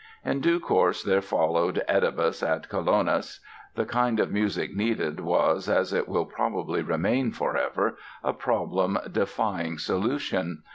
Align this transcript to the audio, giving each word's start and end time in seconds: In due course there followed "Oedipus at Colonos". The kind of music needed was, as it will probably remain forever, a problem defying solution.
In 0.25 0.41
due 0.41 0.59
course 0.59 1.03
there 1.03 1.21
followed 1.21 1.83
"Oedipus 1.87 2.41
at 2.41 2.67
Colonos". 2.69 3.39
The 3.75 3.85
kind 3.85 4.19
of 4.19 4.31
music 4.31 4.75
needed 4.75 5.19
was, 5.19 5.69
as 5.69 5.93
it 5.93 6.07
will 6.09 6.25
probably 6.25 6.81
remain 6.81 7.31
forever, 7.31 7.97
a 8.23 8.33
problem 8.33 8.97
defying 9.11 9.77
solution. 9.77 10.63